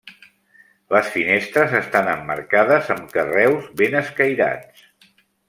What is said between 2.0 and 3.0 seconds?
emmarcades